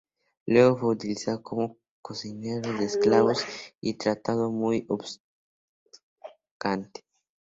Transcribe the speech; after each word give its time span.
Luego 0.47 0.77
fue 0.77 0.89
utilizado 0.89 1.43
como 1.43 1.77
cocinero 2.01 2.73
de 2.73 2.85
esclavos 2.85 3.45
y 3.79 3.99
tratado 3.99 4.49
muy 4.49 4.81
bruscamente. 4.81 7.05